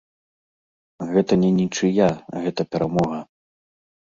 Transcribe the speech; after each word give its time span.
Гэта 1.11 1.33
не 1.43 1.51
нічыя, 1.59 2.07
гэта 2.47 2.61
перамога. 2.73 3.19